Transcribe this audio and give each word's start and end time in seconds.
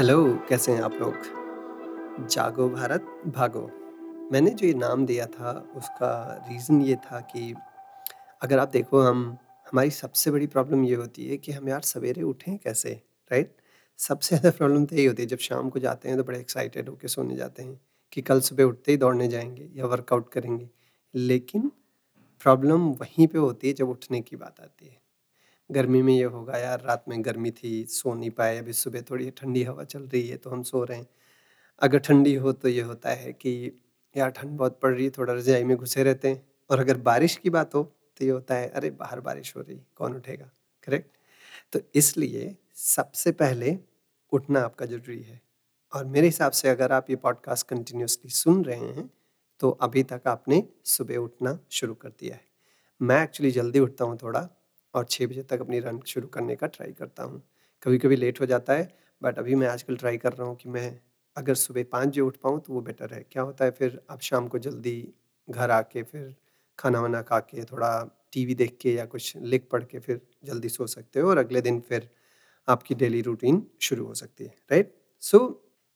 Hello, 0.00 0.46
कैसे 0.48 0.72
हैं 0.72 0.82
आप 0.82 0.92
लोग? 0.92 1.14
जागो 2.28 2.68
भारत, 2.68 3.00
भागो। 3.26 3.70
मैंने 4.32 4.50
जो 4.50 4.66
ये 4.66 4.74
नाम 4.74 5.06
दिया 5.06 5.26
था, 5.26 5.72
उसका 5.76 6.46
रीज़न 6.50 6.80
ये 6.82 6.96
था 6.96 7.20
कि 7.20 7.54
अगर 8.42 8.58
आप 8.58 8.68
देखो, 8.68 9.00
हम, 9.00 9.36
हमारी 9.66 9.90
सबसे 9.90 10.30
बड़ी 10.30 10.46
प्रॉब्लम 10.46 10.84
ये 10.84 10.94
होती 10.94 11.28
है 11.28 11.36
कि 11.36 11.52
हम 11.52 11.68
यार 11.68 11.80
सवेरे 11.80 12.22
उठें 12.22 12.58
कैसे 12.58 12.90
राइट 13.30 13.56
सबसे 13.98 14.36
ज़्यादा 14.38 14.56
प्रॉब्लम 14.58 14.84
तो 14.84 14.96
यही 14.96 15.04
होती 15.06 15.22
है, 15.22 15.28
जब 15.28 15.38
शाम 15.38 15.70
को 15.70 15.78
जाते 15.78 16.08
हैं 16.08 16.18
तो 16.18 16.24
बड़े 16.24 16.38
एक्साइटेड 16.38 16.88
होकर 16.88 17.08
सोने 17.08 17.36
जाते 17.36 17.62
हैं 17.62 17.80
कि 18.12 18.22
कल 18.22 18.40
सुबह 18.40 18.64
उठते 18.64 18.92
ही 18.92 18.98
दौड़ने 18.98 19.28
जाएँगे 19.28 19.70
या 19.74 19.86
वर्कआउट 19.86 20.32
करेंगे। 20.32 20.70
लेकिन 21.14 21.72
प्रॉब्लम 22.42 22.88
वहीं 22.92 23.26
पे 23.26 23.38
होती 23.38 23.68
है 23.68 23.74
जब 23.74 23.88
उठने 23.88 24.20
की 24.20 24.36
बात 24.36 24.60
आती 24.60 24.86
है। 24.86 24.99
गर्मी 25.70 26.02
में 26.02 26.14
ये 26.14 26.24
होगा, 26.24 26.56
यार, 26.58 26.80
रात 26.80 27.04
में 27.08 27.24
गर्मी 27.24 27.50
थी, 27.50 27.84
सो 27.84 28.14
नहीं 28.14 28.30
पाए, 28.30 28.58
अभी 28.58 28.72
सुबह 28.72 29.02
थोड़ी 29.02 29.30
ठंडी 29.30 29.62
हवा 29.64 29.84
चल 29.84 30.02
रही 30.02 30.28
है 30.28 30.36
तो 30.36 30.50
हम 30.50 30.62
सो 30.62 30.84
रहे 30.84 30.98
हैं। 30.98 31.06
अगर 31.80 31.98
ठंडी 31.98 32.34
हो 32.34 32.52
तो 32.52 32.68
ये 32.68 32.80
होता 32.80 33.10
है 33.10 33.32
कि, 33.32 33.80
यार, 34.16 34.30
ठंड 34.30 34.50
बहुत 34.50 34.80
पड़ 34.80 34.94
रही 34.94 35.04
है, 35.04 35.10
थोड़ा 35.10 35.32
रजाई 35.34 35.64
में 35.64 35.76
घुसे 35.76 36.02
रहते 36.02 36.28
हैं। 36.28 36.48
और 36.70 36.80
अगर 36.80 36.96
बारिश 36.96 37.36
की 37.36 37.50
बात 37.50 37.74
हो 37.74 37.82
तो 38.18 38.24
ये 38.24 38.30
होता 38.30 38.54
है, 38.54 38.68
अरे, 38.68 38.90
बाहर 38.90 39.20
बारिश 39.20 39.56
हो 39.56 39.60
रही 39.60 39.80
कौन 39.94 40.16
उठेगा? 40.16 40.50
करेक्ट? 40.82 41.10
तो 41.72 41.80
इसलिए 41.94 42.56
सबसे 42.74 43.32
पहले 43.32 43.78
उठना 44.32 44.60
आपका 44.60 44.86
ज़रूरी 44.86 45.22
है। 45.22 45.40
और 45.94 46.04
मेरे 46.04 46.26
हिसाब 46.26 46.52
से 46.52 46.68
अगर 46.68 46.92
आप 46.92 47.10
ये 47.10 47.16
पॉडकास्ट 47.16 47.66
कंटिन्यूसली 47.66 48.30
सुन 48.30 48.64
रहे 48.64 48.76
हैं 48.76 49.10
तो 49.60 49.70
अभी 49.70 50.02
तक 50.02 50.22
आपने 50.26 50.68
सुबह 50.84 51.16
उठना 51.16 51.58
शुरू 51.70 51.94
कर 51.94 52.08
दिया 52.08 52.34
है। 52.34 52.44
मैं 53.02 53.22
एक्चुअली 53.22 53.50
जल्दी 53.50 53.78
उठता 53.78 54.04
हूँ 54.04 54.18
थोड़ा 54.22 54.48
और 54.94 55.04
छः 55.10 55.26
बजे 55.26 55.42
तक 55.42 55.60
अपनी 55.60 55.78
रन 55.80 56.00
शुरू 56.06 56.28
करने 56.28 56.56
का 56.56 56.66
ट्राई 56.66 56.92
करता 56.92 57.22
हूँ। 57.22 57.42
कभी 57.82 57.98
कभी 57.98 58.16
लेट 58.16 58.40
हो 58.40 58.46
जाता 58.46 58.72
है 58.72 58.88
बट 59.22 59.38
अभी 59.38 59.54
मैं 59.54 59.68
आजकल 59.68 59.96
ट्राई 59.96 60.16
कर 60.18 60.32
रहा 60.32 60.48
हूँ 60.48 60.56
कि 60.56 60.68
मैं 60.68 61.00
अगर 61.36 61.54
सुबह 61.54 61.84
पाँच 61.92 62.08
बजे 62.08 62.20
उठ 62.20 62.36
पाऊँ 62.36 62.60
तो 62.60 62.72
वो 62.72 62.80
बेटर 62.80 63.14
है। 63.14 63.24
क्या 63.32 63.42
होता 63.42 63.64
है 63.64 63.70
फिर 63.70 64.00
आप 64.10 64.20
शाम 64.20 64.48
को 64.48 64.58
जल्दी 64.58 64.96
घर 65.48 65.70
आके 65.70 66.02
फिर 66.02 66.34
खाना 66.78 67.00
वाना 67.00 67.22
खा 67.22 67.38
के 67.40 67.64
थोड़ा 67.64 67.90
टीवी 68.32 68.54
देख 68.54 68.76
के 68.80 68.94
या 68.94 69.04
कुछ 69.06 69.36
लिख 69.36 69.68
पढ़ 69.72 69.84
के 69.84 69.98
फिर 69.98 70.20
जल्दी 70.44 70.68
सो 70.68 70.86
सकते 70.86 71.20
हो 71.20 71.28
और 71.30 71.38
अगले 71.38 71.60
दिन 71.60 71.80
फिर 71.80 72.08
आपकी 72.68 72.94
डेली 72.94 73.20
रूटीन 73.22 73.66
शुरू 73.80 74.06
हो 74.06 74.14
सकती 74.14 74.44
है 74.44 74.54
राइट 74.72 74.94
सो 75.22 75.38
so, 75.38 75.54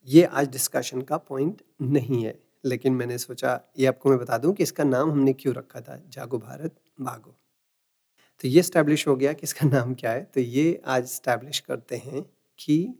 ये 0.08 0.24
आज 0.24 0.48
डिस्कशन 0.48 1.02
का 1.02 1.16
पॉइंट 1.18 1.62
नहीं 1.82 2.24
है 2.24 2.38
लेकिन 2.64 2.94
मैंने 2.94 3.18
सोचा 3.18 3.60
ये 3.78 3.86
आपको 3.86 4.10
मैं 4.10 4.18
बता 4.18 4.38
दूँ 4.38 4.52
कि 4.54 4.62
इसका 4.62 4.84
नाम 4.84 5.10
हमने 5.12 5.32
क्यों 5.32 5.54
रखा 5.54 5.80
था? 5.80 6.00
जागो 6.08 6.38
भारत 6.38 6.76
भागो। 7.00 7.36
तो 8.40 8.48
ये 8.48 8.62
स्टैब्लिश 8.62 9.08
हो 9.08 9.16
गया 9.16 9.32
कि 9.32 9.40
इसका 9.42 9.66
नाम 9.66 9.94
क्या 9.94 10.10
है। 10.10 10.24
तो 10.24 10.40
ये 10.40 10.82
आज 10.86 11.06
स्टैब्लिश 11.06 11.60
करते 11.60 11.96
हैं 11.96 12.22
कि 12.58 12.94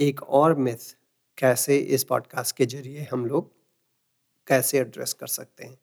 एक 0.00 0.22
और 0.22 0.54
मिथ 0.54 0.96
कैसे 1.38 1.78
इस 1.78 2.04
पॉडकास्ट 2.04 2.56
के 2.56 2.66
ज़रिए 2.66 3.08
हम 3.12 3.26
लोग 3.26 3.52
कैसे 4.46 4.78
एड्रेस 4.78 5.12
कर 5.12 5.26
सकते 5.26 5.64
हैं। 5.64 5.78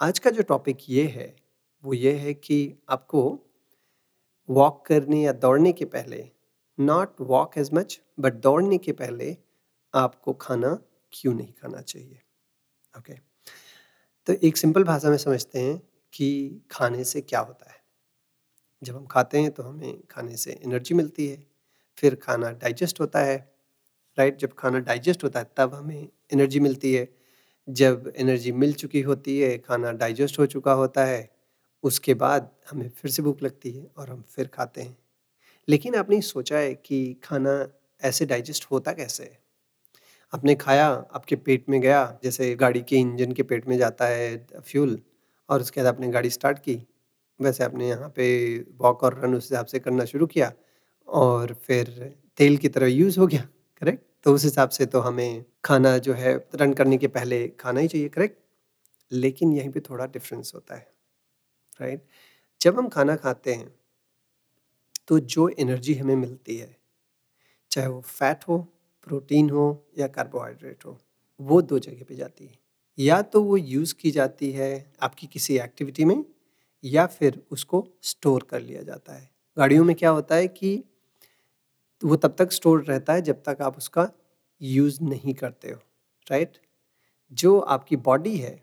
आज 0.00 0.18
का 0.18 0.30
जो 0.30 0.42
टॉपिक 0.42 0.78
ये 0.88 1.06
है, 1.06 1.36
वो 1.84 1.94
ये 1.94 2.12
है 2.12 2.34
कि 2.34 2.78
आपको 2.88 3.48
वॉक 4.50 4.86
करने 4.86 5.22
या 5.22 5.32
दौड़ने 5.32 5.72
के 5.72 5.84
पहले 5.84 6.30
not 6.80 7.20
walk 7.20 7.58
as 7.58 7.70
much 7.72 8.00
but 8.20 8.34
दौड़ने 8.34 8.78
के 8.78 8.92
पहले 8.92 9.36
आपको 9.94 10.32
खाना 10.32 10.82
क्यों 11.12 11.34
नहीं 11.34 11.52
खाना 11.52 11.80
चाहिए। 11.80 12.22
Okay 12.98 13.12
okay. 13.12 13.24
तो 14.26 14.32
एक 14.32 14.56
सिंपल 14.56 14.84
भाषा 14.84 15.10
में 15.10 15.16
समझते 15.16 15.58
हैं 15.58 15.82
कि 16.12 16.60
खाने 16.70 17.04
से 17.04 17.20
क्या 17.20 17.40
होता 17.40 17.70
है। 17.70 17.81
जब 18.82 18.96
हम 18.96 19.06
खाते 19.06 19.38
हैं 19.38 19.50
तो 19.50 19.62
हमें 19.62 20.02
खाने 20.10 20.36
से 20.36 20.52
एनर्जी 20.52 20.94
मिलती 20.94 21.28
है, 21.28 21.46
फिर 21.96 22.14
खाना 22.14 22.50
डाइजेस्ट 22.50 23.00
होता 23.00 23.20
है 23.20 23.52
राइट 24.18 24.36
जब 24.36 24.52
खाना 24.58 24.78
डाइजेस्ट 24.78 25.24
होता 25.24 25.40
है, 25.40 25.46
तब 25.56 25.74
हमें 25.74 26.08
एनर्जी 26.32 26.60
मिलती 26.60 26.94
है। 26.94 27.08
जब 27.68 28.12
एनर्जी 28.16 28.52
मिल 28.52 28.72
चुकी 28.72 29.00
होती 29.00 29.40
है, 29.40 29.58
खाना 29.58 29.92
डाइजेस्ट 29.92 30.38
हो 30.38 30.46
चुका 30.46 30.72
होता 30.72 31.04
है, 31.04 31.30
उसके 31.82 32.14
बाद 32.14 32.50
हमें 32.70 32.88
फिर 32.88 33.10
से 33.10 33.22
भूख 33.22 33.42
लगती 33.42 33.70
है 33.70 33.90
और 33.96 34.10
हम 34.10 34.22
फिर 34.22 34.46
खाते 34.46 34.82
हैं। 34.82 34.98
लेकिन 35.68 35.94
आपने 35.94 36.20
सोचा 36.20 36.58
है 36.58 36.74
कि 36.74 37.16
खाना 37.24 37.68
ऐसे 38.02 38.26
डाइजेस्ट 38.26 38.66
होता 38.70 38.92
कैसे 38.92 39.24
है? 39.24 39.38
आपने 40.34 40.54
खाया, 40.54 40.88
आपके 40.88 41.36
पेट 41.36 41.68
में 41.68 41.80
गया, 41.80 42.18
जैसे 42.24 42.54
गाड़ी 42.54 42.82
के 42.82 42.96
इंजन 42.96 43.32
के 43.32 43.42
पेट 43.42 43.68
में 43.68 43.78
जाता 43.78 44.06
है 44.06 44.46
फ्यूल 44.64 45.00
और 45.48 45.60
उसके 45.60 45.82
बाद 45.82 45.94
आपने 45.94 46.08
गाड़ी 46.08 46.30
स्टार्ट 46.30 46.58
की। 46.58 46.86
वैसे 47.42 47.64
आपने 47.64 47.88
यहाँ 47.88 48.08
पे 48.08 48.26
वॉक 48.78 49.02
और 49.04 49.18
रन 49.24 49.34
उस 49.34 49.50
हिसाब 49.50 49.66
से 49.66 49.78
करना 49.78 50.04
शुरू 50.04 50.26
किया 50.26 50.52
और 51.08 51.54
फिर 51.66 51.90
तेल 52.36 52.56
की 52.56 52.68
तरह 52.68 52.86
यूज़ 52.86 53.18
हो 53.20 53.26
गया 53.26 53.48
करेक्ट 53.82 54.04
तो 54.24 54.34
उस 54.34 54.44
हिसाब 54.44 54.68
से 54.68 54.86
तो 54.86 55.00
हमें 55.00 55.44
खाना 55.64 55.96
जो 55.98 56.14
है 56.14 56.34
रन 56.54 56.72
करने 56.72 56.98
के 56.98 57.08
पहले 57.08 57.46
खाना 57.60 57.80
ही 57.80 57.88
चाहिए 57.88 58.08
करेक्ट 58.08 58.38
लेकिन 59.12 59.52
यहीं 59.52 59.70
पे 59.70 59.80
थोड़ा 59.80 60.06
डिफरेंस 60.06 60.52
होता 60.54 60.74
है 60.74 60.86
राइट 61.80 62.04
जब 62.60 62.78
हम 62.78 62.88
खाना 62.88 63.16
खाते 63.16 63.54
हैं 63.54 63.72
तो 65.08 65.18
जो 65.18 65.48
एनर्जी 65.48 65.94
हमें 65.94 66.16
मिलती 66.16 66.56
है, 66.56 66.76
चाहे 67.70 67.86
वो 67.88 68.00
फैट 68.00 68.44
हो 68.48 68.58
प्रोटीन 69.06 69.50
हो 69.50 69.64
या 69.98 70.06
कार्बोहाइड्रेट 70.06 70.84
हो, 70.86 70.98
वो 71.40 71.62
दो 71.62 71.78
जगह 71.78 72.04
पे 72.08 72.14
जाती 72.14 72.46
है। 72.46 72.58
या 72.98 73.20
तो 73.22 73.42
वो 73.42 73.56
यूज़ 73.56 73.94
की 73.94 74.10
जाती 74.10 74.50
है 74.52 74.92
आपकी 75.02 75.26
किसी 75.26 75.58
एक्टिविटी 75.58 76.04
में 76.04 76.24
या 76.84 77.06
फिर 77.08 77.40
उसको 77.52 77.86
स्टोर 78.04 78.46
कर 78.50 78.60
लिया 78.60 78.82
जाता 78.82 79.14
है। 79.14 79.28
गाड़ियों 79.56 79.84
में 79.84 79.94
क्या 79.96 80.10
होता 80.10 80.34
है 80.34 80.48
कि 80.50 80.76
वो 82.02 82.16
तब 82.16 82.34
तक 82.38 82.52
स्टोर 82.52 82.82
रहता 82.84 83.12
है 83.12 83.22
जब 83.22 83.42
तक 83.42 83.62
आप 83.62 83.76
उसका 83.78 84.08
यूज़ 84.60 84.98
नहीं 85.02 85.34
करते 85.34 85.70
हो 85.70 85.78
राइट 86.26 86.56
जो 87.32 87.58
आपकी 87.60 87.96
बॉडी 87.98 88.36
है, 88.36 88.60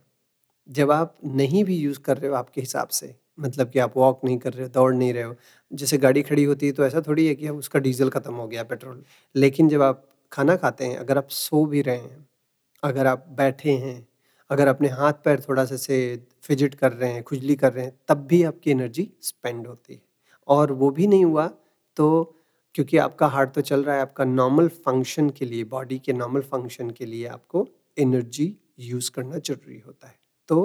जब 0.69 0.91
आप 0.91 1.15
नहीं 1.27 1.63
भी 1.65 1.77
यूज़ 1.77 1.99
कर 2.01 2.17
रहे 2.17 2.29
हो 2.29 2.35
आपके 2.35 2.61
हिसाब 2.61 2.87
से 2.91 3.15
मतलब 3.37 3.69
कि 3.71 3.79
आप 3.79 3.93
वॉक 3.97 4.21
नहीं 4.25 4.37
कर 4.39 4.53
रहे 4.53 4.63
हो, 4.63 4.69
दौड़ 4.69 4.95
नहीं 4.95 5.13
रहे 5.13 5.23
हो, 5.23 5.35
जैसे 5.71 5.97
गाड़ी 5.99 6.21
खड़ी 6.23 6.43
होती 6.45 6.65
है 6.65 6.71
तो 6.73 6.85
ऐसा 6.85 7.01
थोड़ी 7.07 7.27
है 7.27 7.35
कि 7.35 7.47
अब 7.47 7.57
उसका 7.57 7.79
डीजल 7.79 8.09
ख़त्म 8.11 8.33
हो 8.35 8.47
गया 8.47 8.63
पेट्रोल 8.65 9.03
लेकिन 9.35 9.69
जब 9.69 9.81
आप 9.83 10.05
खाना 10.31 10.55
खाते 10.57 10.85
हैं, 10.85 10.97
अगर 10.97 11.17
आप 11.17 11.29
सो 11.31 11.65
भी 11.67 11.81
रहे 11.81 11.97
हैं, 11.97 12.27
अगर 12.83 13.07
आप 13.07 13.25
बैठे 13.31 13.73
हैं 13.77 14.05
अगर 14.49 14.67
अपने 14.67 14.87
हाथ 14.89 15.13
पैर 15.25 15.39
थोड़ा 15.41 15.65
सा 15.65 15.75
से 15.77 15.97
फिजिट 16.43 16.75
कर 16.75 16.91
रहे 16.93 17.11
हैं 17.13 17.23
खुजली 17.23 17.55
कर 17.55 17.73
रहे 17.73 17.85
हैं 17.85 17.97
तब 18.07 18.25
भी 18.27 18.41
आपकी 18.43 18.71
एनर्जी 18.71 19.09
स्पेंड 19.21 19.67
होती 19.67 19.93
है। 19.93 20.01
और 20.47 20.71
वो 20.73 20.89
भी 20.91 21.07
नहीं 21.07 21.25
हुआ 21.25 21.47
तो 21.97 22.07
क्योंकि 22.75 22.97
आपका 22.97 23.27
हार्ट 23.27 23.53
तो 23.53 23.61
चल 23.61 23.83
रहा 23.83 23.95
है 23.95 24.01
आपका 24.01 24.25
नॉर्मल 24.25 24.67
फ़ंक्शन 24.67 25.29
के 25.29 25.45
लिए 25.45 25.63
बॉडी 25.67 25.97
के 25.99 26.13
नॉर्मल 26.13 26.41
फ़ंक्शन 26.43 26.89
के 26.89 27.05
लिए 27.05 27.25
आपको 27.27 27.67
एनर्जी 27.97 28.55
यूज़ 28.81 29.11
करना 29.11 29.37
ज़रूरी 29.39 29.79
होता 29.79 30.07
है। 30.07 30.15
तो 30.49 30.61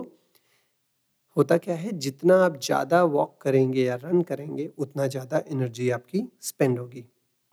होता 1.37 1.57
क्या 1.59 1.75
है 1.75 1.93
जितना 1.99 2.37
आप 2.45 2.61
ज़्यादा 2.63 3.03
वॉक 3.05 3.39
करेंगे 3.43 3.85
या 3.85 3.95
रन 3.95 4.21
करेंगे 4.23 4.71
उतना 4.79 5.07
ज़्यादा 5.07 5.43
एनर्जी 5.53 5.89
आपकी 5.91 6.23
स्पेंड 6.43 6.79
होगी। 6.79 7.05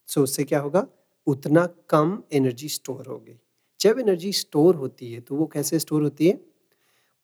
सो 0.08 0.19
so, 0.19 0.24
उससे 0.24 0.44
क्या 0.44 0.59
होगा? 0.59 0.86
उतना 1.28 1.66
कम 1.90 2.22
एनर्जी 2.34 2.69
स्टोर 2.69 3.08
होगी। 3.08 3.40
जब 3.81 4.00
एनर्जी 4.00 4.31
स्टोर 4.34 4.75
होती 4.75 5.12
है 5.14 5.19
तो 5.22 5.36
वो 5.36 5.46
कैसे 5.47 5.80
स्टोर 5.80 6.03
होती 6.03 6.28
है? 6.28 6.40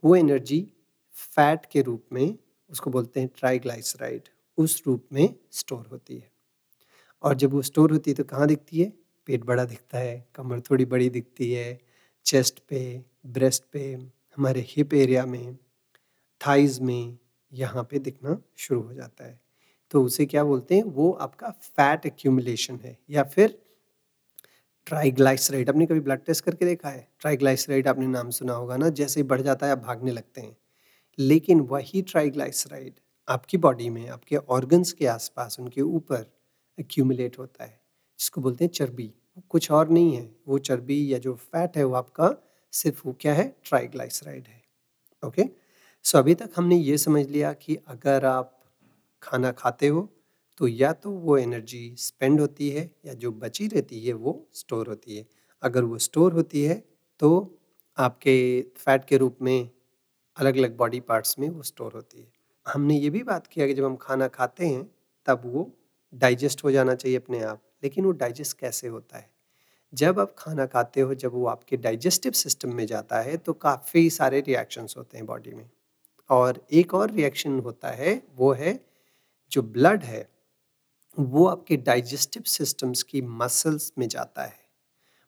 वो 0.03 0.15
एनर्जी 0.15 0.59
फैट 1.15 1.65
के 1.65 1.81
रूप 1.81 2.05
में 2.13 2.37
उसको 2.69 2.89
बोलते 2.89 3.19
हैं 3.19 3.29
ट्राइग्लाइसराइड, 3.37 4.21
उस 4.57 4.81
रूप 4.87 5.05
में 5.13 5.35
स्टोर 5.51 5.85
होती 5.91 6.15
है। 6.15 6.31
और 7.23 7.35
जब 7.35 7.51
वो 7.51 7.61
स्टोर 7.61 7.91
होती 7.91 8.11
है 8.11 8.15
तो 8.15 8.23
कहाँ 8.23 8.47
दिखती 8.47 8.79
है? 8.79 8.93
पेट 9.27 9.43
बड़ा 9.43 9.65
दिखता 9.65 9.99
है, 9.99 10.25
कमर 10.35 10.59
थोड़ी 10.61 10.85
बड़ी 10.85 11.09
दिखती 11.09 11.51
है, 11.51 11.79
चेस्ट 12.25 12.59
पे, 12.59 13.03
ब्रेस्ट 13.25 13.63
पे, 13.73 13.93
हमारे 14.37 14.65
हिप 14.67 14.93
एरिया 14.93 15.25
में, 15.25 15.57
थाइज 16.41 16.79
में, 16.79 17.17
यहाँ 17.51 17.83
पे 17.83 17.99
दिखना 17.99 18.37
शुरू 18.57 18.81
हो 18.81 18.93
जाता 18.93 19.25
है। 19.25 19.39
तो 19.91 20.03
उसे 20.03 20.25
क्या 20.25 20.43
बोलते 20.43 20.75
हैं? 20.75 20.83
वो 20.83 21.11
आपका 21.11 21.49
फैट 21.51 22.05
एक्यूमुलेशन 22.05 22.79
है, 22.83 22.97
या 23.09 23.23
फिर 23.23 23.57
ट्राइग्लाइसराइड, 24.87 25.69
आपने 25.69 25.85
कभी 25.85 25.99
ब्लड 25.99 26.19
टेस्ट 26.25 26.43
करके 26.45 26.65
देखा 26.65 26.89
है? 26.89 27.07
ट्राइग्लाइसराइड 27.19 27.87
आपने 27.87 28.07
नाम 28.07 28.29
सुना 28.29 28.53
होगा 28.53 28.77
ना, 28.77 28.89
जैसे 28.89 29.19
ही 29.19 29.23
बढ़ 29.23 29.41
जाता 29.41 29.65
है 29.65 29.71
आप 29.71 29.79
भागने 29.79 30.11
लगते 30.11 30.41
हैं। 30.41 30.57
लेकिन 31.19 31.59
वही 31.59 32.01
ट्राइग्लाइसराइड 32.01 32.93
आपकी 33.29 33.57
बॉडी 33.57 33.89
में, 33.89 34.09
आपके 34.09 34.35
ऑर्गन्स 34.35 34.93
के 34.93 35.07
आसपास, 35.07 35.59
उनके 35.59 35.81
ऊपर 35.81 36.33
एक्यूमुलेट 36.79 37.39
होता 37.39 37.63
है, 37.63 37.81
जिसको 38.19 38.41
बोलते 38.41 38.65
हैं 38.65 38.71
चर्बी। 38.71 39.13
कुछ 39.49 39.71
और 39.71 39.89
नहीं 39.89 40.15
है, 40.15 40.35
वो 40.47 40.57
चर्बी 40.57 41.13
या 41.13 41.17
जो 41.17 41.35
फैट 41.35 41.77
है 41.77 41.83
वो 41.83 41.93
आपका, 41.93 42.35
सिर्फ़ 42.71 43.01
वो 43.05 43.17
क्या 43.21 43.33
है? 43.33 43.55
ट्राइग्लाइसराइड 43.63 44.47
है। 44.47 44.63
ओके? 45.25 45.43
सो 46.03 46.17
अभी 46.17 46.35
तक 46.35 46.49
हमने 46.55 46.75
ये 46.75 46.97
समझ 46.97 47.27
लिया 47.27 47.53
कि 47.53 47.77
अगर 47.87 48.25
आप 48.25 48.63
खाना 49.23 49.51
खाते 49.51 49.87
हो 49.87 50.13
तो 50.57 50.67
या 50.67 50.91
तो 50.93 51.11
वो 51.11 51.37
एनर्जी 51.37 51.95
स्पेंड 51.97 52.39
होती 52.41 52.69
है 52.69 52.89
या 53.05 53.13
जो 53.13 53.31
बची 53.33 53.67
रहती 53.67 54.05
है 54.05 54.13
वो 54.13 54.33
स्टोर 54.53 54.87
होती 54.87 55.17
है। 55.17 55.25
अगर 55.63 55.83
वो 55.83 55.97
स्टोर 55.97 56.33
होती 56.33 56.63
है 56.63 56.83
तो 57.19 57.29
आपके 57.97 58.35
फैट 58.77 59.05
के 59.05 59.17
रूप 59.17 59.37
में 59.41 59.69
अलग 60.37 60.57
अलग 60.57 60.75
बॉडी 60.77 60.99
पार्ट्स 60.99 61.37
में 61.39 61.49
वो 61.49 61.61
स्टोर 61.63 61.93
होती 61.93 62.19
है। 62.19 62.27
हमने 62.65 62.97
ये 62.97 63.09
भी 63.09 63.23
बात 63.23 63.47
किया 63.47 63.67
कि 63.67 63.73
जब 63.73 63.85
हम 63.85 63.95
खाना 63.95 64.27
खाते 64.27 64.67
हैं, 64.67 64.83
तब 65.27 65.41
वो 65.45 65.71
डाइजेस्ट 66.13 66.63
हो 66.63 66.71
जाना 66.71 66.95
चाहिए 66.95 67.17
अपने 67.17 67.41
आप, 67.41 67.61
लेकिन 67.83 68.05
वो 68.05 68.11
डाइजेस्ट 68.13 68.57
कैसे 68.59 68.87
होता 68.87 69.17
है? 69.17 69.29
जब 69.93 70.19
आप 70.19 70.35
खाना 70.39 70.65
खाते 70.65 71.01
हो, 71.01 71.13
जब 71.15 71.33
वो 71.33 71.45
आपके 71.47 71.77
डाइजेस्टिव 71.77 72.31
सिस्टम 72.33 72.73
में 72.75 72.85
जाता 72.87 73.21
है 73.21 73.37
तो 73.37 73.53
काफ़ी 73.55 74.09
सारे 74.09 74.41
रिएक्शंस 74.41 74.95
होते 74.97 75.17
हैं 75.17 75.25
बॉडी 75.27 75.53
में। 75.53 75.69
और 76.29 76.65
एक 76.73 76.93
और 76.93 77.11
रिएक्शन 77.11 77.59
होता 77.59 77.91
है, 77.91 78.21
वो 78.35 78.51
है 78.53 78.79
जो 79.51 79.61
ब्लड 79.63 80.03
है 80.03 80.27
वो 81.17 81.45
आपके 81.47 81.77
डाइजेस्टिव 81.77 82.43
सिस्टम्स 82.47 83.03
की 83.03 83.21
मसल्स 83.21 83.91
में 83.97 84.07
जाता 84.07 84.43
है। 84.43 84.55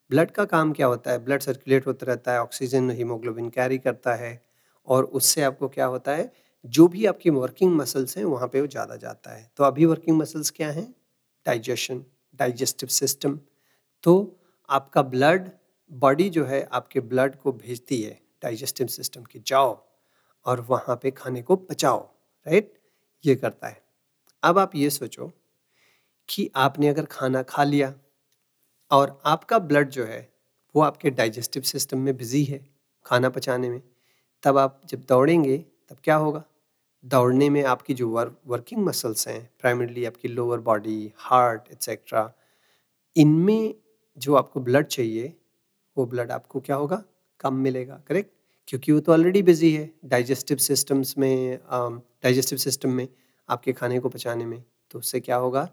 ब्लड 0.10 0.32
का 0.32 0.46
काम 0.46 0.74
क्या 0.74 0.88
होता 0.88 1.12
है? 1.12 1.20
ब्लड 1.20 1.42
सर्कुलेट 1.42 1.88
होता 1.88 2.06
रहता 2.06 2.34
है 2.34 2.42
ऑक्सीजन 2.42 2.90
हीमोग्लोबिन 2.92 3.50
कैरी 3.50 3.78
करता 3.78 4.14
है 4.16 4.42
और 4.88 5.04
उससे 5.04 5.42
आपको 5.44 5.68
क्या 5.68 5.86
होता 5.86 6.12
है? 6.12 6.32
जो 6.66 6.88
भी 6.88 7.06
आपकी 7.06 7.30
वर्किंग 7.30 7.76
मसल्स 7.76 8.18
हैं, 8.18 8.24
वहाँ 8.26 8.48
पे 8.48 8.62
वो 8.62 8.68
ज़्यादा 8.68 8.96
जाता 8.96 9.32
है। 9.32 9.50
तो 9.58 9.64
अभी 9.64 9.86
वर्किंग 9.86 10.18
मसल्स 10.18 10.50
क्या 10.52 10.72
हैं? 10.72 10.94
डाइजेशन 11.46 12.04
डाइजेस्टिव 12.40 12.90
सिस्टम 12.90 13.40
तो 14.04 14.16
आपका 14.70 15.02
ब्लड 15.04 15.50
बॉडी 15.92 16.30
जो 16.30 16.46
है, 16.46 16.62
आपके 16.64 17.00
ब्लड 17.02 17.36
को 17.36 17.52
भेजती 17.54 18.02
है 18.02 18.20
डाइजेस्टिव 18.44 18.88
सिस्टम 18.88 19.24
की, 19.24 19.40
जाओ 19.40 19.78
और 20.46 20.62
वहाँ 20.62 21.00
पे 21.04 21.12
खाने 21.12 21.42
को 21.42 21.56
पचाओ। 21.56 22.00
राइट 22.46 22.74
ये 23.24 23.36
करता 23.36 23.68
है। 23.68 23.82
अब 24.44 24.60
आप 24.60 24.76
ये 24.76 24.90
सोचो 24.90 25.32
कि 26.30 26.50
आपने 26.56 26.88
अगर 26.88 27.06
खाना 27.06 27.42
खा 27.44 27.64
लिया 27.64 27.94
और 28.92 29.22
आपका 29.26 29.60
ब्लड 29.60 29.90
जो 29.90 30.06
है 30.06 30.28
वो 30.76 30.82
आपके 30.82 31.10
डाइजेस्टिव 31.10 31.64
सिस्टम 31.64 32.00
में 32.00 32.16
बिज़ी 32.18 32.44
है 32.44 32.60
खाना 33.06 33.30
पचाने 33.30 33.70
में 33.70 33.82
तब 34.44 34.58
आप 34.58 34.82
जब 34.86 35.02
दौड़ेंगे 35.10 35.58
तब 35.90 35.98
क्या 36.04 36.16
होगा? 36.16 36.44
दौड़ने 37.04 37.50
में 37.50 37.64
आपकी 37.64 37.94
जो 37.94 38.10
वर्क 38.10 38.38
वर्किंग 38.48 38.86
मसल्स 38.86 39.28
हैं 39.28 39.50
प्राइमरली 39.60 40.06
आपकी 40.06 40.28
लोअर 40.28 40.60
बॉडी 40.60 41.14
हार्ट 41.18 41.72
एक्सेट्रा 41.72 42.32
इनमें 43.16 43.76
जो 44.18 44.36
आपको 44.36 44.60
ब्लड 44.60 44.88
चाहिए 44.88 45.34
वो 45.98 46.06
ब्लड 46.06 46.32
आपको 46.32 46.60
क्या 46.60 46.76
होगा? 46.76 47.04
कम 47.40 47.54
मिलेगा 47.56 48.02
करेक्ट 48.08 48.32
क्योंकि 48.68 48.92
वो 48.92 49.00
तो 49.00 49.12
ऑलरेडी 49.14 49.42
बिज़ी 49.44 49.72
है 49.74 49.90
डाइजेस्टिव 50.06 50.58
सिस्टम्स 50.58 51.18
में 51.18 51.60
डाइजेस्टिव 52.24 52.58
um, 52.58 52.64
सिस्टम 52.64 52.92
में 52.92 53.08
आपके 53.50 53.74
खाने 53.74 54.00
को 54.00 54.10
पचाने 54.10 54.46
में 54.46 54.64
तो 54.92 55.00
उससे 55.00 55.20
क्या 55.20 55.36
होगा? 55.36 55.70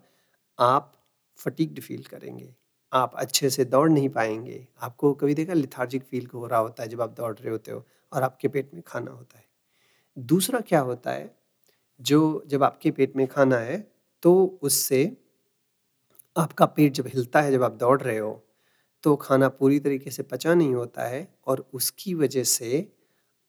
आप 0.59 0.93
फटीक्ड 1.39 1.81
फील 1.81 2.03
करेंगे। 2.03 2.55
आप 2.93 3.15
अच्छे 3.17 3.51
से 3.51 3.65
दौड़ 3.65 3.89
नहीं 3.91 4.09
पाएँगे। 4.09 4.67
आपको 4.81 5.13
कभी 5.15 5.35
देखा 5.35 5.53
लिथार्जिक 5.53 6.03
फील 6.05 6.27
हो 6.35 6.47
रहा 6.47 6.61
होता 6.61 6.83
है 6.83 6.89
जब 6.89 7.01
आप 7.03 7.11
दौड़ 7.11 7.35
रहे 7.39 7.51
होते 7.51 7.71
हो 7.71 7.85
और 8.13 8.23
आपके 8.23 8.49
पेट 8.49 8.71
में 8.75 8.83
खाना 8.87 9.11
होता 9.11 9.39
है। 9.39 9.45
दूसरा 10.17 10.61
क्या 10.61 10.81
होता 10.81 11.13
है? 11.13 11.35
जो 12.01 12.45
जब 12.47 12.63
आपके 12.65 12.91
पेट 12.91 13.17
में 13.17 13.27
खाना 13.27 13.57
है 13.59 13.79
तो 14.23 14.35
उससे 14.63 15.05
आपका 16.37 16.67
पेट 16.67 16.93
जब 16.93 17.07
हिलता 17.07 17.41
है 17.41 17.53
जब 17.53 17.63
आप 17.63 17.73
दौड़ 17.73 18.01
रहे 18.03 18.19
हो 18.19 18.33
तो 19.05 19.15
खाना 19.17 19.49
पूरी 19.49 19.79
तरीके 19.81 20.11
से 20.11 20.23
पचा 20.23 20.55
नहीं 20.55 20.75
होता 20.75 21.05
है 21.05 21.29
और 21.47 21.69
उसकी 21.75 22.15
वजह 22.15 22.45
से 22.45 22.89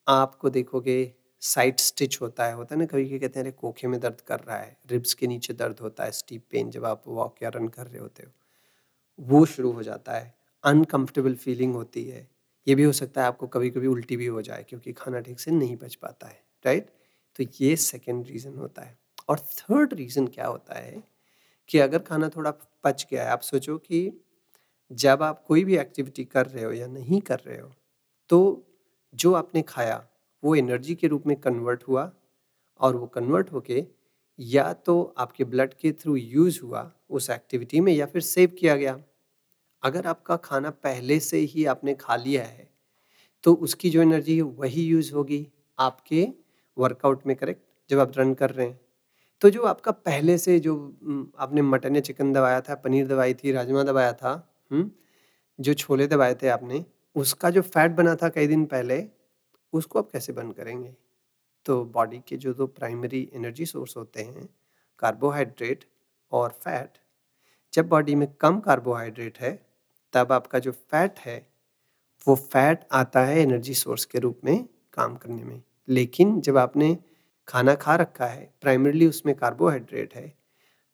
आपको 0.07 0.49
देखोगे 0.49 1.03
साइड 1.41 1.79
स्टिच 1.79 2.19
होता 2.21 2.45
है 2.45 2.53
होता 2.53 2.75
है 2.75 2.79
ना, 2.79 2.85
कभी 2.85 3.05
कभी 3.05 3.19
कहते 3.19 3.39
हैं, 3.39 3.43
अरे, 3.43 3.51
कोखे 3.51 3.87
में 3.87 3.99
दर्द 3.99 4.21
कर 4.21 4.39
रहा 4.39 4.57
है, 4.57 4.77
रिब्स 4.91 5.13
के 5.13 5.27
नीचे 5.27 5.53
दर्द 5.53 5.79
होता 5.79 6.03
है, 6.03 6.11
स्टीप 6.13 6.43
पेन 6.51 6.69
जब 6.71 6.85
आप 6.85 7.03
वॉक 7.07 7.43
या 7.43 7.49
रन 7.49 7.67
कर 7.69 7.87
रहे 7.87 7.99
होते 7.99 8.23
हो। 8.23 8.31
वो 9.19 9.45
शुरू 9.47 9.71
हो 9.71 9.83
जाता 9.83 10.13
है 10.13 10.33
अनकंफर्टेबल 10.63 11.35
फीलिंग 11.35 11.73
होती 11.75 12.05
है। 12.05 12.27
ये 12.67 12.75
भी 12.75 12.83
हो 12.83 12.91
सकता 12.93 13.21
है 13.21 13.27
आपको 13.27 13.47
कभी 13.47 13.69
कभी 13.69 13.87
उल्टी 13.87 14.17
भी 14.17 14.25
हो 14.27 14.41
जाए, 14.41 14.63
क्योंकि 14.69 14.93
खाना 14.93 15.19
ठीक 15.21 15.39
से 15.39 15.51
नहीं 15.51 15.75
पच 15.77 15.95
पाता 15.95 16.27
है 16.27 16.41
राइट 16.65 16.89
तो 17.39 17.45
ये 17.61 17.75
सेकेंड 17.77 18.25
रीज़न 18.27 18.57
होता 18.57 18.81
है। 18.81 18.97
और 19.29 19.39
थर्ड 19.39 19.93
रीज़न 19.93 20.27
क्या 20.27 20.47
होता 20.47 20.79
है 20.79 21.03
कि 21.69 21.79
अगर 21.79 21.99
खाना 21.99 22.29
थोड़ा 22.29 22.51
पच 22.83 23.07
गया 23.11 23.23
है, 23.23 23.29
आप 23.31 23.41
सोचो 23.41 23.77
कि 23.79 24.11
जब 24.91 25.23
आप 25.23 25.43
कोई 25.47 25.63
भी 25.65 25.77
एक्टिविटी 25.77 26.25
कर 26.25 26.47
रहे 26.47 26.63
हो 26.63 26.71
या 26.73 26.87
नहीं 26.87 27.21
कर 27.21 27.39
रहे 27.39 27.59
हो 27.59 27.71
तो 28.29 28.39
जो 29.13 29.33
आपने 29.33 29.61
खाया 29.63 29.97
वो 30.47 30.55
एनर्जी 30.55 30.95
के 30.95 31.07
रूप 31.07 31.27
में 31.27 31.39
कन्वर्ट 31.41 31.83
हुआ 31.83 32.11
और 32.79 32.95
वो 32.95 33.07
कन्वर्ट 33.07 33.51
होके 33.51 33.85
या 34.39 34.73
तो 34.73 35.15
आपके 35.17 35.43
ब्लड 35.43 35.73
के 35.73 35.91
थ्रू 35.91 36.15
यूज़ 36.15 36.61
हुआ 36.61 36.91
उस 37.09 37.29
एक्टिविटी 37.29 37.79
में 37.79 37.93
या 37.93 38.05
फिर 38.05 38.21
सेव 38.21 38.49
किया 38.49 38.75
गया 38.75 39.03
अगर 39.83 40.07
आपका 40.07 40.35
खाना 40.35 40.69
पहले 40.69 41.19
से 41.19 41.37
ही 41.37 41.65
आपने 41.65 41.93
खा 41.93 42.15
लिया 42.15 42.43
है 42.43 42.69
तो 43.43 43.53
उसकी 43.53 43.89
जो 43.89 44.01
एनर्जी 44.01 44.35
है 44.35 44.41
वही 44.41 44.85
यूज़ 44.85 45.13
होगी 45.13 45.47
आपके 45.79 46.27
वर्कआउट 46.77 47.27
में 47.27 47.35
करेक्ट 47.35 47.61
जब 47.89 47.99
आप 47.99 48.11
रन 48.17 48.33
कर 48.33 48.49
रहे 48.49 48.67
हैं 48.67 48.79
तो 49.41 49.49
जो 49.49 49.63
आपका 49.63 49.91
पहले 49.91 50.37
से 50.37 50.59
जो 50.59 50.75
आपने 51.39 51.61
मटन 51.61 51.95
या 51.95 52.01
चिकन 52.01 52.33
दबाया 52.33 52.61
था, 52.61 52.75
पनीर 52.75 53.07
दबाई 53.07 53.33
थी, 53.33 53.51
राजमा 53.51 53.83
दबाया 53.83 54.13
था 54.13 54.53
हुँ? 54.71 54.91
जो 55.59 55.73
छोले 55.73 56.07
दबाए 56.07 56.35
थे 56.35 56.47
आपने, 56.47 56.85
उसका 57.15 57.49
जो 57.49 57.61
फैट 57.61 57.91
बना 57.91 58.15
था 58.15 58.29
कई 58.29 58.47
दिन 58.47 58.65
पहले 58.65 59.07
उसको 59.73 59.99
आप 59.99 60.09
कैसे 60.11 60.33
बंद 60.33 60.53
करेंगे? 60.53 60.93
तो 61.65 61.83
बॉडी 61.85 62.19
के 62.27 62.37
जो 62.37 62.53
दो 62.53 62.67
प्राइमरी 62.67 63.29
एनर्जी 63.35 63.65
सोर्स 63.65 63.97
होते 63.97 64.23
हैं 64.23 64.49
कार्बोहाइड्रेट 64.99 65.85
और 66.31 66.49
फैट 66.63 66.97
जब 67.73 67.87
बॉडी 67.89 68.15
में 68.15 68.27
कम 68.41 68.59
कार्बोहाइड्रेट 68.59 69.39
है, 69.39 69.51
तब 70.13 70.31
आपका 70.31 70.59
जो 70.59 70.71
फैट 70.71 71.19
है, 71.19 71.47
वो 72.27 72.35
फैट 72.35 72.85
आता 72.93 73.23
है 73.25 73.39
एनर्जी 73.41 73.73
सोर्स 73.73 74.05
के 74.05 74.19
रूप 74.19 74.41
में 74.45 74.65
काम 74.93 75.15
करने 75.15 75.43
में। 75.43 75.61
लेकिन 75.89 76.41
जब 76.41 76.57
आपने 76.57 76.97
खाना 77.47 77.75
खा 77.75 77.95
रखा 77.95 78.25
है 78.25 78.51
प्राइमरली 78.61 79.07
उसमें 79.07 79.35
कार्बोहाइड्रेट 79.35 80.15
है 80.15 80.33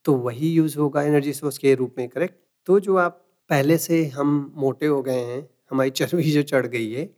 तो 0.05 0.13
वही 0.17 0.51
यूज़ 0.53 0.77
होगा 0.79 1.03
एनर्जी 1.03 1.33
सोर्स 1.33 1.57
के 1.57 1.75
रूप 1.75 1.95
में 1.97 2.07
करेक्ट 2.09 2.35
तो 2.67 2.79
जो 2.79 2.97
आप 2.97 3.21
पहले 3.49 3.77
से 3.77 4.05
हम 4.07 4.53
मोटे 4.57 4.87
हो 4.87 5.01
गए 5.03 5.19
हैं, 5.19 5.49
हमारी 5.71 5.89
चर्बी 5.99 6.31
जो 6.31 6.43
चढ़ 6.43 6.67
गई 6.67 6.91
है, 6.93 7.09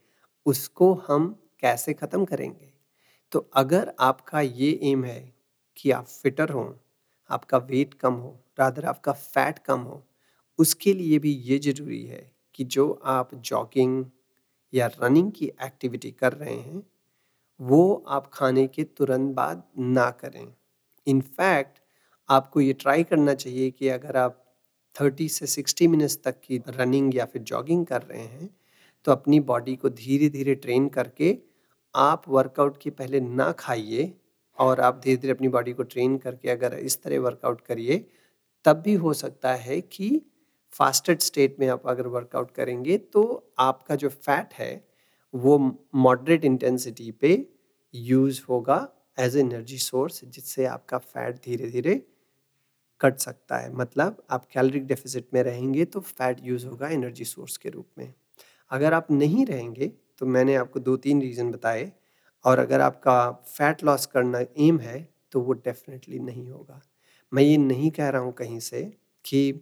उसको 0.45 0.93
हम 1.09 1.35
कैसे 1.63 1.93
ख़त्म 1.93 2.25
करेंगे? 2.25 2.73
तो 3.31 3.39
अगर 3.55 3.93
आपका 4.01 4.41
ये 4.41 4.71
एम 4.83 5.03
है 5.05 5.21
कि 5.77 5.91
आप 5.91 6.05
फिटर 6.07 6.49
हों, 6.49 6.71
आपका 7.29 7.57
वेट 7.59 7.93
कम 7.93 8.13
हो 8.15 8.39
रादर 8.59 8.85
आपका 8.85 9.11
फैट 9.13 9.59
कम 9.59 9.79
हो, 9.81 10.03
उसके 10.59 10.93
लिए 10.93 11.19
भी 11.19 11.31
ये 11.43 11.57
ज़रूरी 11.61 12.03
है 12.05 12.31
कि 12.55 12.63
जो 12.65 12.91
आप 13.07 13.35
जॉगिंग 13.35 14.05
या 14.73 14.87
रनिंग 15.01 15.31
की 15.31 15.47
एक्टिविटी 15.65 16.11
कर 16.13 16.33
रहे 16.33 16.55
हैं, 16.55 16.83
वो 17.59 18.05
आप 18.09 18.29
खाने 18.33 18.67
के 18.67 18.83
तुरंत 18.85 19.35
बाद 19.35 19.63
ना 19.79 20.09
करें। 20.13 20.47
इनफैक्ट 21.07 21.79
आपको 22.29 22.61
ये 22.61 22.73
ट्राई 22.75 23.03
करना 23.03 23.33
चाहिए 23.35 23.71
कि 23.71 23.89
अगर 23.89 24.17
आप 24.17 24.43
30 24.95 25.29
से 25.29 25.47
60 25.47 25.87
मिनट्स 25.87 26.19
तक 26.25 26.39
की 26.41 26.61
रनिंग 26.69 27.15
या 27.15 27.25
फिर 27.25 27.41
जॉगिंग 27.43 27.85
कर 27.85 28.01
रहे 28.03 28.23
हैं 28.23 28.49
तो 29.05 29.11
अपनी 29.11 29.39
बॉडी 29.41 29.75
को 29.75 29.89
धीरे 29.91 30.29
धीरे 30.29 30.55
ट्रेन 30.55 30.87
करके 30.89 31.37
आप 31.93 32.29
वर्कआउट 32.29 32.77
के 32.81 32.89
पहले 32.91 33.19
ना 33.19 33.51
खाइए 33.59 34.13
और 34.57 34.79
आप 34.81 35.01
धीरे 35.03 35.17
धीरे 35.17 35.33
अपनी 35.33 35.47
बॉडी 35.49 35.73
को 35.73 35.83
ट्रेन 35.85 36.17
करके 36.17 36.49
अगर 36.49 36.73
इस 36.75 37.01
तरह 37.03 37.19
वर्कआउट 37.19 37.61
करिए, 37.61 38.05
तब 38.65 38.81
भी 38.81 38.93
हो 38.95 39.13
सकता 39.13 39.53
है 39.55 39.79
कि 39.81 40.09
फास्टेड 40.73 41.19
स्टेट 41.21 41.55
में 41.59 41.67
आप 41.69 41.87
अगर 41.87 42.07
वर्कआउट 42.07 42.51
करेंगे 42.51 42.97
तो 43.13 43.23
आपका 43.59 43.95
जो 43.95 44.09
फैट 44.09 44.53
है 44.53 44.73
वो 45.33 45.57
मॉडरेट 45.95 46.45
इंटेंसिटी 46.45 47.11
पे 47.13 47.31
यूज़ 47.93 48.41
होगा 48.49 48.77
एज 49.17 49.37
एनर्जी 49.37 49.77
सोर्स 49.79 50.21
जिससे 50.25 50.65
आपका 50.67 50.97
फैट 50.97 51.35
धीरे 51.45 51.69
धीरे 51.71 51.95
कट 53.01 53.17
सकता 53.19 53.57
है। 53.57 53.73
मतलब 53.75 54.23
आप 54.31 54.45
कैलोरिक 54.53 54.87
डेफिसिट 54.87 55.27
में 55.33 55.41
रहेंगे 55.43 55.85
तो 55.87 55.99
फैट 56.01 56.41
यूज़ 56.43 56.65
होगा 56.67 56.89
एनर्जी 56.89 57.25
सोर्स 57.25 57.57
के 57.57 57.69
रूप 57.69 57.87
में। 57.97 58.13
अगर 58.71 58.93
आप 58.93 59.11
नहीं 59.11 59.45
रहेंगे 59.45 59.91
तो 60.19 60.25
मैंने 60.27 60.55
आपको 60.55 60.79
दो 60.79 60.95
तीन 60.97 61.21
रीज़न 61.21 61.51
बताए 61.51 61.91
और 62.45 62.59
अगर 62.59 62.81
आपका 62.81 63.15
फ़ैट 63.47 63.83
लॉस 63.83 64.05
करना 64.05 64.39
एम 64.59 64.79
है 64.79 65.07
तो 65.31 65.41
वो 65.41 65.53
डेफिनेटली 65.55 66.19
नहीं 66.21 66.49
होगा। 66.49 66.81
मैं 67.31 67.43
ये 67.43 67.57
नहीं 67.57 67.91
कह 67.91 68.09
रहा 68.09 68.21
हूँ 68.21 68.33
कहीं 68.33 68.59
से 68.61 68.81
कि 69.25 69.61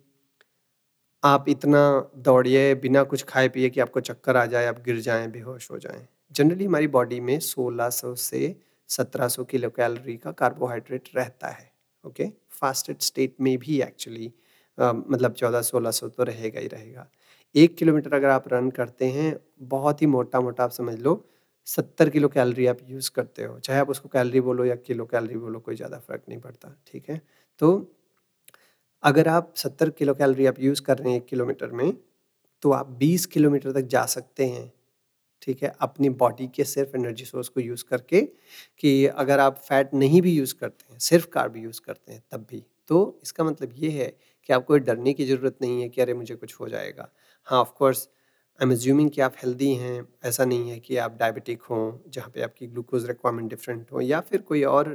आप 1.24 1.46
इतना 1.50 1.80
दौड़िए, 2.18 2.74
बिना 2.76 3.04
कुछ 3.04 3.24
खाए 3.24 3.50
पिए 3.50 3.70
कि 3.70 3.80
आपको 3.80 4.00
चक्कर 4.00 4.38
आ 4.38 4.46
जाए, 4.46 4.66
आप 4.66 4.80
गिर 4.86 5.00
जाएँ, 5.02 5.28
बेहोश 5.32 5.70
हो 5.72 5.78
जाएँ। 5.80 6.08
जनरली 6.32 6.66
हमारी 6.66 6.88
बॉडी 6.88 7.20
में 7.20 7.40
1600 7.40 8.14
से 8.18 8.56
1700 8.90 9.44
किलो 9.46 9.70
कैलोरी 9.70 10.16
का 10.18 10.32
कार्बोहाइड्रेट 10.34 11.10
रहता 11.16 11.48
है 11.50 11.72
ओके 12.04 12.28
फास्टेड 12.52 13.02
स्टेट 13.02 13.36
में 13.42 13.58
भी 13.60 13.82
एक्चुअली 13.82 14.32
मतलब 14.78 15.34
14 15.36 15.62
1600 15.62 16.10
तो 16.10 16.24
रहेगा 16.24 16.60
ही 16.60 16.68
रहेगा। 16.68 17.08
एक 17.56 17.76
किलोमीटर 17.78 18.14
अगर 18.14 18.30
आप 18.30 18.48
रन 18.48 18.70
करते 18.72 19.06
हैं, 19.08 19.36
बहुत 19.62 20.02
ही 20.02 20.08
मोटा 20.08 20.42
मोटा 20.42 20.64
आप 20.64 20.72
समझ 20.72 21.00
लो, 21.00 21.24
सत्तर 21.68 22.10
किलो 22.10 22.28
कैलोरी 22.30 22.66
आप 22.68 22.78
यूज़ 22.90 23.12
करते 23.16 23.44
हो। 23.44 23.60
चाहे 23.60 23.80
आप 23.80 23.90
उसको 23.90 24.10
कैलोरी 24.10 24.42
बोलो 24.42 24.66
या 24.66 24.76
किलो 24.78 25.06
कैलोरी 25.06 25.38
बोलो, 25.38 25.60
कोई 25.60 25.76
ज़्यादा 25.76 25.98
फ़र्क 26.00 26.24
नहीं 26.30 26.40
पड़ता, 26.40 26.76
ठीक 26.88 27.10
है? 27.10 27.22
तो 27.60 27.72
अगर 29.04 29.28
आप 29.28 29.54
सत्तर 29.58 29.90
किलो 29.90 30.14
कैलोरी 30.14 30.46
आप 30.46 30.60
यूज़ 30.60 30.82
कर 30.82 30.98
रहे 30.98 31.12
हैं 31.12 31.18
एक 31.18 31.26
किलोमीटर 31.26 31.72
में 31.72 31.94
तो 32.64 32.72
आप 32.72 32.90
बीस 33.00 33.26
किलोमीटर 33.28 33.72
तक 33.72 33.88
जा 33.88 34.06
सकते 34.08 34.46
हैं, 34.48 34.72
ठीक 35.42 35.64
है? 35.64 35.74
अपनी 35.82 36.10
बॉडी 36.12 36.48
के 36.48 36.64
सिर्फ़ 36.66 36.96
एनर्जी 36.98 37.26
सोर्स 37.26 37.50
को 37.50 37.62
यूज़ 37.62 37.84
करके 37.90 38.22
कि 38.80 39.06
अगर 39.08 39.40
आप 39.40 39.58
फैट 39.60 39.94
नहीं 39.96 40.22
भी 40.22 40.34
यूज़ 40.34 40.56
करते 40.56 40.92
हैं, 40.92 41.00
सिर्फ़ 41.00 41.28
कार्ब 41.34 41.58
यूज़ 41.58 41.82
करते 41.82 42.14
हैं, 42.14 42.24
तब 42.32 42.46
भी। 42.52 42.64
तो 42.88 43.20
इसका 43.24 43.44
मतलब 43.44 43.74
ये 43.78 43.90
है 43.92 44.14
कि 44.50 44.54
आपको 44.54 44.78
डरने 44.80 45.14
की 45.14 45.26
ज़रूरत 45.26 45.58
नहीं 45.62 45.82
है 45.82 45.90
कि 45.90 46.02
अरे 46.02 46.14
मुझे 46.14 46.36
कुछ 46.36 46.56
हो 46.60 46.70
जाएगा 46.70 47.10
हाँ, 47.48 47.60
of 47.62 47.72
course 47.78 48.08
I 48.60 48.66
am 48.66 48.72
assuming 48.74 49.10
कि 49.12 49.22
आप 49.22 49.36
हेल्दी 49.38 49.74
हैं, 49.76 50.06
ऐसा 50.26 50.46
नहीं 50.46 50.70
है 50.70 50.80
कि 50.80 50.98
आप 50.98 51.18
डायबिटिक 51.20 51.62
हों, 51.64 51.92
जहाँ 52.10 52.30
पे 52.36 52.42
आपकी 52.44 52.68
ग्लूकोज़ 52.68 53.08
रिक्वायरमेंट 53.08 53.50
डिफरेंट 53.50 53.92
हो 53.92 54.02
या 54.02 54.20
फिर 54.22 54.42
कोई 54.44 54.64
और 54.66 54.90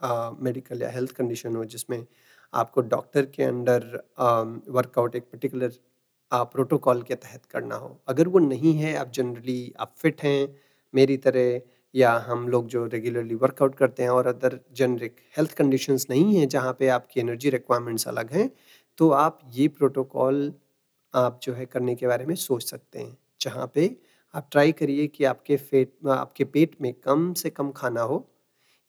मेडिकल 0.00 0.82
या 0.82 0.88
हेल्थ 0.90 1.12
कंडीशन 1.16 1.56
हो 1.56 1.64
जिसमें 1.66 2.04
आपको 2.52 2.80
डॉक्टर 2.88 3.26
के 3.26 3.42
अंडर 3.42 3.84
वर्कआउट 4.70 5.16
एक 5.16 5.24
पर्टिकुलर 5.32 5.72
प्रोटोकॉल 6.52 7.02
के 7.02 7.14
तहत 7.16 7.44
करना 7.50 7.74
हो। 7.76 7.98
अगर 8.08 8.28
वो 8.28 8.38
नहीं 8.38 8.72
है, 8.74 8.94
आप 8.96 9.10
जनरली 9.14 9.72
आप 9.80 9.94
फिट 9.98 10.22
हैं 10.22 10.48
मेरी 10.94 11.16
तरह 11.18 11.60
या 11.94 12.12
हम 12.26 12.48
लोग 12.48 12.66
जो 12.68 12.84
रेगुलरली 12.86 13.34
वर्कआउट 13.36 13.74
करते 13.76 14.02
हैं 14.02 14.10
और 14.10 14.26
अदर 14.26 14.58
जेनेरिक 14.76 15.16
हेल्थ 15.36 15.52
कंडीशंस 15.58 16.06
नहीं 16.10 16.36
हैं, 16.36 16.48
जहाँ 16.48 16.72
पे 16.78 16.88
आपकी 16.90 17.20
एनर्जी 17.20 17.50
रिक्वायरमेंट्स 17.50 18.08
अलग 18.08 18.32
हैं, 18.32 18.50
तो 18.98 19.08
आप 19.12 19.38
ये 19.54 19.66
प्रोटोकॉल 19.70 20.52
आप 21.14 21.40
जो 21.42 21.52
है 21.54 21.66
करने 21.66 21.94
के 21.94 22.06
बारे 22.06 22.26
में 22.26 22.34
सोच 22.36 22.64
सकते 22.64 22.98
हैं। 22.98 23.16
जहाँ 23.40 23.70
पे 23.74 23.90
आप 24.34 24.48
ट्राई 24.52 24.72
करिए 24.74 25.06
कि 25.08 25.24
आपके 25.24 25.56
फेट 25.58 25.92
आपके 26.10 26.44
पेट 26.46 26.76
में 26.80 26.92
कम 26.96 27.32
से 27.34 27.50
कम 27.50 27.70
खाना 27.72 28.02
हो 28.04 28.26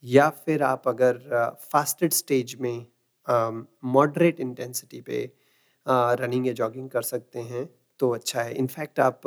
या 0.04 0.30
फिर 0.40 0.64
आप 0.64 0.88
अगर 0.88 1.20
फास्टेड 1.66 2.14
स्टेज 2.14 2.56
में 2.62 2.86
मॉडरेट 3.88 4.40
इंटेंसिटी 4.42 5.02
पे 5.04 5.24
रनिंग 6.16 6.48
या 6.48 6.54
जॉगिंग 6.54 6.90
कर 6.90 7.02
सकते 7.04 7.40
हैं, 7.42 7.70
तो 8.00 8.10
अच्छा 8.12 8.42
है। 8.42 8.54
इनफैक्ट 8.56 9.00
आप 9.02 9.22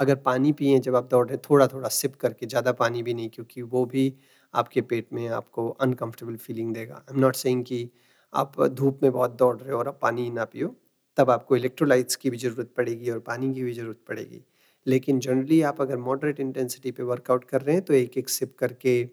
अगर 0.00 0.16
पानी 0.22 0.52
पिए 0.52 0.78
जब 0.80 0.96
आप 0.96 1.08
दौड़ 1.10 1.26
रहे 1.28 1.38
थोड़ा-थोड़ा 1.40 1.88
सिप 1.90 2.16
करके, 2.16 2.46
ज़्यादा 2.46 2.72
पानी 2.74 3.02
भी 3.02 3.14
नहीं 3.14 3.28
क्योंकि 3.30 3.62
वो 3.64 3.84
भी 3.86 4.12
आपके 4.54 4.80
पेट 4.82 5.08
में 5.12 5.26
आपको 5.30 5.68
अनकम्फ़र्टेबल 5.80 6.36
फीलिंग 6.38 6.74
देगा। 6.74 6.94
आई 6.96 7.14
एम 7.14 7.20
नॉट 7.20 7.36
सेइंग 7.36 7.64
कि 7.64 7.90
आप 8.32 8.60
धूप 8.62 9.00
में 9.02 9.12
बहुत 9.12 9.36
दौड़ 9.38 9.56
रहे 9.56 9.72
हो 9.72 9.78
और 9.78 9.88
आप 9.88 9.98
पानी 10.02 10.30
ना 10.30 10.44
पियो, 10.44 10.74
तब 11.16 11.30
आपको 11.30 11.56
इलेक्ट्रोलाइट्स 11.56 12.16
की 12.16 12.30
भी 12.30 12.36
ज़रूरत 12.36 12.72
पड़ेगी 12.76 13.10
और 13.10 13.18
पानी 13.20 13.54
की 13.54 13.62
भी 13.62 13.72
ज़रूरत 13.72 14.00
पड़ेगी। 14.08 14.44
लेकिन 14.86 15.18
जनरली 15.20 15.62
आप 15.62 15.80
अगर 15.80 15.96
मॉडरेट 15.98 16.40
इंटेंसिटी 16.40 16.90
पे 16.90 17.02
वर्कआउट 17.02 17.44
कर 17.44 17.62
रहे 17.62 17.74
हैं, 17.76 17.84
तो 17.84 17.94
एक-एक 17.94 18.28
सिप 18.28 18.56
करके 18.58 19.08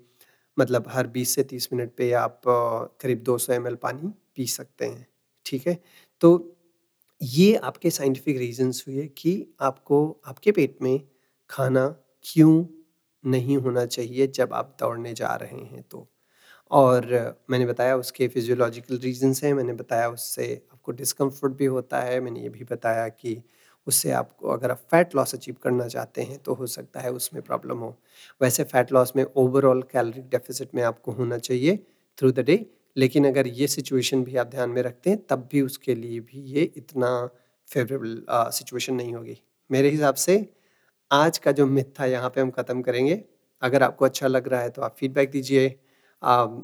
मतलब 0.60 0.86
हर 0.90 1.08
20 1.08 1.36
से 1.36 1.44
30 1.44 1.70
मिनट 1.74 1.92
पे 1.98 2.12
आप 2.14 2.42
करीब 3.02 3.24
200 3.24 3.54
एमएल 3.54 3.76
पानी 3.76 4.14
पी 4.36 4.46
सकते 4.48 4.86
हैं, 4.86 5.08
ठीक 5.46 5.68
है? 5.68 5.78
तो 6.22 6.58
ये 7.22 7.56
आपके 7.56 7.90
साइंटिफिक 7.90 8.38
रीज़न्स 8.38 8.88
हुए 8.88 9.08
कि 9.08 9.56
आपको 9.62 10.22
आपके 10.28 10.52
पेट 10.52 10.78
में 10.82 11.00
खाना 11.50 11.88
क्यों 12.24 12.66
नहीं 13.24 13.58
होना 13.58 13.86
चाहिए 13.86 14.28
जब 14.28 14.54
आप 14.54 14.78
दौड़ने 14.80 15.14
जा 15.14 15.36
रहे 15.36 15.62
हैं 15.66 15.84
तो। 15.84 16.08
और 16.74 17.06
मैंने 17.50 17.66
बताया 17.66 17.96
उसके 17.98 18.28
फिज़ियोलॉजिकल 18.28 18.98
रीज़न्स 19.00 19.44
हैं, 19.44 19.54
मैंने 19.54 19.74
बताया 19.76 20.08
उससे 20.10 20.54
आपको 20.72 20.92
डिस्कम्फ़र्ट 20.94 21.54
भी 21.56 21.66
होता 21.68 22.00
है, 22.02 22.20
मैंने 22.20 22.42
ये 22.42 22.50
भी 22.50 22.64
बताया 22.72 23.08
कि 23.10 23.42
उससे 23.88 24.12
आपको 24.14 24.50
अगर 24.50 24.72
आप 24.72 24.78
फैट 24.92 25.16
लॉस 25.16 25.34
अचीव 25.36 25.56
करना 25.64 25.88
चाहते 25.88 26.22
हैं, 26.22 26.38
तो 26.40 26.54
हो 26.54 26.68
सकता 26.68 27.00
है 27.00 27.12
उसमें 27.12 27.42
प्रॉब्लम 27.44 27.78
हो। 27.80 27.96
वैसे 28.42 28.64
फैट 28.66 28.92
लॉस 28.92 29.14
में 29.16 29.24
ओवरऑल 29.26 29.82
कैलोरी 29.92 30.22
डेफ़िसिट 30.30 30.76
में 30.76 30.84
आपको 30.84 31.12
होना 31.14 31.38
चाहिए 31.40 31.78
थ्रू 32.18 32.32
द 32.32 32.40
डे, 32.42 32.66
लेकिन 32.96 33.28
अगर 33.28 33.48
ये 33.50 33.68
सिचुएशन 33.68 34.24
भी 34.24 34.36
आप 34.38 34.48
ध्यान 34.48 34.70
में 34.70 34.82
रखते 34.84 35.10
हैं, 35.10 35.20
तब 35.30 35.48
भी 35.52 35.62
उसके 35.62 35.96
लिए 35.96 36.20
भी 36.22 36.42
ये 36.54 36.64
इतना 36.78 37.10
फ़ेवरेबल 37.70 38.24
सिचुएशन 38.52 38.96
नहीं 38.96 39.14
होगी। 39.14 39.38
मेरे 39.70 39.90
हिसाब 39.90 40.16
से 40.18 40.36
आज 41.12 41.38
का 41.38 41.52
जो 41.54 41.66
मिथ 41.68 41.86
था 42.00 42.06
यहाँ 42.08 42.30
पे 42.30 42.42
हम 42.42 42.50
ख़त्म 42.52 42.82
करेंगे। 42.84 43.22
अगर 43.62 43.84
आपको 43.84 44.06
अच्छा 44.06 44.28
लग 44.28 44.48
रहा 44.48 44.62
है 44.62 44.70
तो 44.72 44.82
आप 44.82 44.96
फ़ीडबैक 45.00 45.32
दीजिए। 45.32 45.68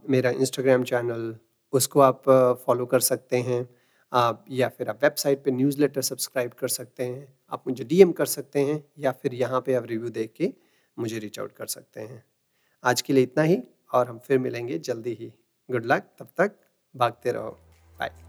मेरा 0.09 0.29
इंस्टाग्राम 0.29 0.83
चैनल 0.83 1.35
उसको 1.73 1.99
आप 1.99 2.29
फ़ॉलो 2.65 2.85
कर 2.85 2.99
सकते 2.99 3.37
हैं। 3.37 3.69
आप, 4.13 4.45
या 4.49 4.69
फिर 4.69 4.89
आप 4.89 4.99
वेबसाइट 5.03 5.43
पे 5.43 5.51
न्यूज़लेटर 5.51 6.01
सब्सक्राइब 6.01 6.51
कर 6.51 6.67
सकते 6.67 7.03
हैं। 7.03 7.37
आप 7.51 7.63
मुझे 7.67 7.83
डीएम 7.83 8.11
कर 8.11 8.25
सकते 8.25 8.59
हैं, 8.59 8.83
या 8.99 9.11
फिर 9.11 9.33
यहाँ 9.33 9.61
पे 9.61 9.73
आप 9.73 9.85
रिव्यू 9.85 10.09
देख 10.09 10.33
के 10.37 10.53
मुझे 10.99 11.19
रीच 11.19 11.39
आउट 11.39 11.51
कर 11.51 11.65
सकते 11.65 12.01
हैं। 12.01 12.23
आज 12.83 13.01
के 13.01 13.13
लिए 13.13 13.23
इतना 13.23 13.43
ही, 13.43 13.63
और 13.93 14.07
हम 14.07 14.19
फिर 14.19 14.39
मिलेंगे 14.39 14.77
जल्दी 14.79 15.13
ही। 15.13 15.33
गुड 15.71 15.85
लक 15.85 16.03
तब 16.19 16.27
तक 16.37 16.51
भागते 16.95 17.31
रहो। 17.31 17.57
बाय। 17.99 18.28